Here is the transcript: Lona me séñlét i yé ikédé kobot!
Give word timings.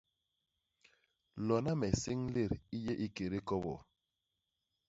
Lona 1.47 1.71
me 1.79 1.89
séñlét 2.01 2.53
i 2.75 2.77
yé 2.85 2.93
ikédé 3.05 3.39
kobot! 3.47 3.81